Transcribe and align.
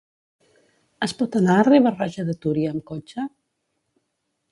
Es 1.07 1.11
pot 1.19 1.37
anar 1.39 1.57
a 1.57 1.65
Riba-roja 1.67 2.25
de 2.31 2.35
Túria 2.45 2.71
amb 2.77 2.85
cotxe? 2.93 3.27